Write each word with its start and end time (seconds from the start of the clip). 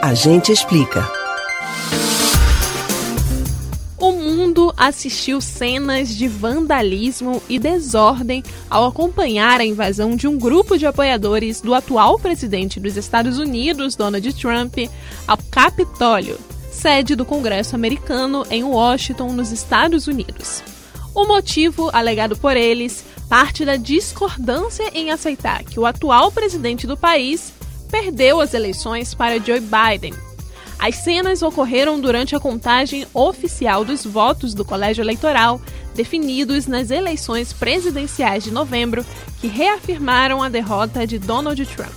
A 0.00 0.14
gente 0.14 0.52
explica. 0.52 1.10
O 3.98 4.12
mundo 4.12 4.72
assistiu 4.76 5.40
cenas 5.40 6.10
de 6.10 6.28
vandalismo 6.28 7.42
e 7.48 7.58
desordem 7.58 8.44
ao 8.70 8.86
acompanhar 8.86 9.60
a 9.60 9.64
invasão 9.64 10.14
de 10.14 10.28
um 10.28 10.38
grupo 10.38 10.78
de 10.78 10.86
apoiadores 10.86 11.60
do 11.60 11.74
atual 11.74 12.16
presidente 12.16 12.78
dos 12.78 12.96
Estados 12.96 13.38
Unidos, 13.38 13.96
Donald 13.96 14.32
Trump, 14.34 14.76
ao 15.26 15.36
Capitólio, 15.50 16.38
sede 16.70 17.16
do 17.16 17.24
Congresso 17.24 17.74
americano 17.74 18.46
em 18.50 18.62
Washington, 18.62 19.32
nos 19.32 19.50
Estados 19.50 20.06
Unidos. 20.06 20.62
O 21.12 21.26
motivo, 21.26 21.90
alegado 21.92 22.36
por 22.36 22.56
eles, 22.56 23.04
parte 23.28 23.64
da 23.64 23.74
discordância 23.74 24.88
em 24.94 25.10
aceitar 25.10 25.64
que 25.64 25.80
o 25.80 25.84
atual 25.84 26.30
presidente 26.30 26.86
do 26.86 26.96
país 26.96 27.52
perdeu 27.90 28.40
as 28.40 28.54
eleições 28.54 29.14
para 29.14 29.38
Joe 29.38 29.60
Biden. 29.60 30.14
As 30.78 30.94
cenas 30.96 31.42
ocorreram 31.42 32.00
durante 32.00 32.36
a 32.36 32.40
contagem 32.40 33.04
oficial 33.12 33.84
dos 33.84 34.04
votos 34.04 34.54
do 34.54 34.64
colégio 34.64 35.02
eleitoral 35.02 35.60
definidos 35.94 36.68
nas 36.68 36.92
eleições 36.92 37.52
presidenciais 37.52 38.44
de 38.44 38.52
novembro, 38.52 39.04
que 39.40 39.48
reafirmaram 39.48 40.40
a 40.40 40.48
derrota 40.48 41.04
de 41.04 41.18
Donald 41.18 41.66
Trump. 41.66 41.92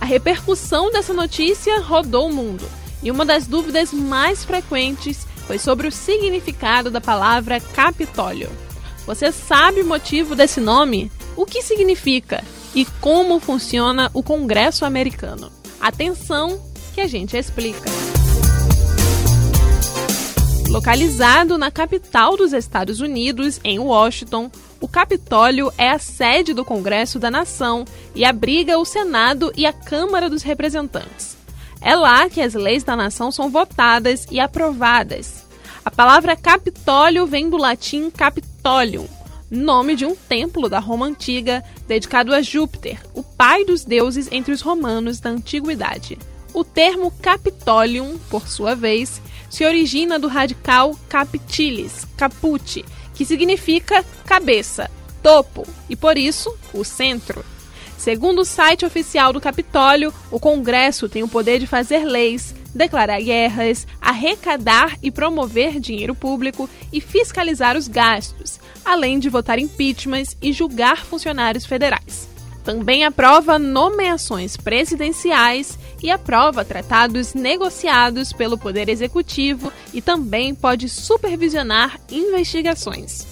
A 0.00 0.04
repercussão 0.04 0.90
dessa 0.90 1.12
notícia 1.14 1.80
rodou 1.80 2.28
o 2.28 2.34
mundo, 2.34 2.68
e 3.04 3.10
uma 3.10 3.24
das 3.24 3.46
dúvidas 3.46 3.92
mais 3.92 4.44
frequentes 4.44 5.24
foi 5.46 5.60
sobre 5.60 5.86
o 5.86 5.92
significado 5.92 6.90
da 6.90 7.00
palavra 7.00 7.60
Capitólio. 7.60 8.50
Você 9.06 9.30
sabe 9.30 9.82
o 9.82 9.86
motivo 9.86 10.34
desse 10.34 10.60
nome? 10.60 11.12
O 11.36 11.46
que 11.46 11.62
significa? 11.62 12.42
E 12.76 12.84
como 13.00 13.40
funciona 13.40 14.10
o 14.12 14.22
Congresso 14.22 14.84
americano? 14.84 15.50
Atenção, 15.80 16.60
que 16.94 17.00
a 17.00 17.06
gente 17.06 17.34
explica. 17.34 17.90
Localizado 20.68 21.56
na 21.56 21.70
capital 21.70 22.36
dos 22.36 22.52
Estados 22.52 23.00
Unidos, 23.00 23.58
em 23.64 23.78
Washington, 23.78 24.50
o 24.78 24.86
Capitólio 24.86 25.72
é 25.78 25.88
a 25.88 25.98
sede 25.98 26.52
do 26.52 26.66
Congresso 26.66 27.18
da 27.18 27.30
Nação 27.30 27.86
e 28.14 28.26
abriga 28.26 28.78
o 28.78 28.84
Senado 28.84 29.50
e 29.56 29.64
a 29.64 29.72
Câmara 29.72 30.28
dos 30.28 30.42
Representantes. 30.42 31.34
É 31.80 31.96
lá 31.96 32.28
que 32.28 32.42
as 32.42 32.52
leis 32.52 32.84
da 32.84 32.94
nação 32.94 33.32
são 33.32 33.48
votadas 33.48 34.26
e 34.30 34.38
aprovadas. 34.38 35.46
A 35.82 35.90
palavra 35.90 36.36
Capitólio 36.36 37.26
vem 37.26 37.48
do 37.48 37.56
latim 37.56 38.10
Capitolium, 38.10 39.06
nome 39.50 39.94
de 39.94 40.04
um 40.04 40.14
templo 40.14 40.68
da 40.68 40.78
Roma 40.78 41.06
antiga 41.06 41.62
dedicado 41.86 42.34
a 42.34 42.42
Júpiter, 42.42 42.98
o 43.14 43.22
pai 43.22 43.64
dos 43.64 43.84
deuses 43.84 44.28
entre 44.30 44.52
os 44.52 44.60
romanos 44.60 45.20
da 45.20 45.30
antiguidade. 45.30 46.18
O 46.52 46.64
termo 46.64 47.10
Capitolium, 47.10 48.18
por 48.30 48.48
sua 48.48 48.74
vez, 48.74 49.20
se 49.50 49.64
origina 49.64 50.18
do 50.18 50.26
radical 50.26 50.96
capitilis, 51.08 52.06
caput, 52.16 52.84
que 53.14 53.24
significa 53.24 54.04
cabeça, 54.24 54.90
topo 55.22 55.66
e 55.88 55.94
por 55.94 56.16
isso 56.18 56.54
o 56.72 56.84
centro. 56.84 57.44
Segundo 57.96 58.40
o 58.40 58.44
site 58.44 58.84
oficial 58.84 59.32
do 59.32 59.40
Capitólio, 59.40 60.12
o 60.30 60.38
Congresso 60.38 61.08
tem 61.08 61.22
o 61.22 61.28
poder 61.28 61.58
de 61.58 61.66
fazer 61.66 62.04
leis, 62.04 62.54
declarar 62.74 63.20
guerras, 63.20 63.86
arrecadar 64.00 64.98
e 65.02 65.10
promover 65.10 65.80
dinheiro 65.80 66.14
público 66.14 66.68
e 66.92 67.00
fiscalizar 67.00 67.76
os 67.76 67.88
gastos, 67.88 68.60
além 68.86 69.18
de 69.18 69.28
votar 69.28 69.58
impeachments 69.58 70.36
e 70.40 70.52
julgar 70.52 71.04
funcionários 71.04 71.66
federais. 71.66 72.28
Também 72.64 73.04
aprova 73.04 73.58
nomeações 73.58 74.56
presidenciais 74.56 75.78
e 76.02 76.10
aprova 76.10 76.64
tratados 76.64 77.34
negociados 77.34 78.32
pelo 78.32 78.58
Poder 78.58 78.88
Executivo 78.88 79.72
e 79.92 80.00
também 80.00 80.54
pode 80.54 80.88
supervisionar 80.88 82.00
investigações. 82.10 83.26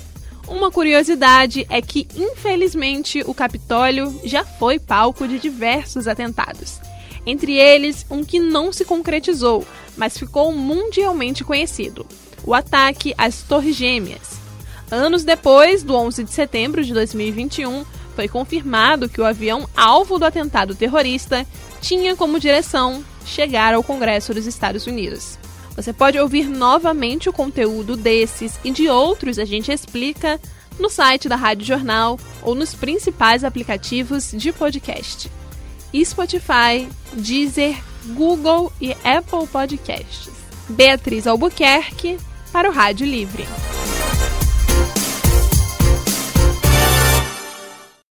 Uma 0.47 0.70
curiosidade 0.70 1.67
é 1.70 1.81
que, 1.81 2.07
infelizmente, 2.14 3.23
o 3.27 3.33
Capitólio 3.33 4.20
já 4.25 4.45
foi 4.45 4.79
palco 4.79 5.27
de 5.27 5.39
diversos 5.39 6.07
atentados. 6.07 6.79
Entre 7.27 7.55
eles, 7.57 8.05
um 8.11 8.23
que 8.23 8.39
não 8.39 8.73
se 8.73 8.85
concretizou, 8.85 9.67
mas 9.97 10.19
ficou 10.19 10.53
mundialmente 10.53 11.43
conhecido: 11.43 12.07
o 12.45 12.53
ataque 12.53 13.14
às 13.17 13.43
Torres 13.43 13.75
Gêmeas. 13.75 14.44
Anos 14.90 15.24
depois, 15.24 15.83
do 15.83 15.95
11 15.95 16.24
de 16.24 16.33
setembro 16.33 16.84
de 16.84 16.92
2021, 16.92 17.84
foi 18.14 18.28
confirmado 18.28 19.08
que 19.08 19.20
o 19.20 19.24
avião 19.24 19.68
alvo 19.77 20.18
do 20.18 20.24
atentado 20.24 20.74
terrorista 20.74 21.46
tinha 21.80 22.14
como 22.14 22.40
direção 22.40 23.05
chegar 23.27 23.74
ao 23.74 23.83
Congresso 23.83 24.33
dos 24.33 24.46
Estados 24.46 24.86
Unidos. 24.86 25.39
Você 25.74 25.92
pode 25.92 26.18
ouvir 26.18 26.48
novamente 26.48 27.28
o 27.28 27.33
conteúdo 27.33 27.96
desses 27.96 28.61
e 28.62 28.70
de 28.70 28.89
outros 28.89 29.39
a 29.39 29.45
gente 29.45 29.72
explica 29.72 30.40
no 30.78 30.89
site 30.89 31.28
da 31.28 31.36
Rádio 31.36 31.66
Jornal 31.66 32.18
ou 32.42 32.55
nos 32.55 32.74
principais 32.74 33.42
aplicativos 33.42 34.30
de 34.33 34.52
podcast. 34.52 35.30
Spotify, 36.05 36.89
Deezer, 37.12 37.77
Google 38.06 38.72
e 38.80 38.92
Apple 39.05 39.46
Podcasts. 39.51 40.30
Beatriz 40.68 41.27
Albuquerque 41.27 42.18
para 42.52 42.68
o 42.68 42.72
Rádio 42.72 43.06
Livre. 43.06 43.46